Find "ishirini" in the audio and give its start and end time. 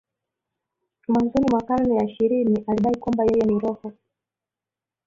2.05-2.63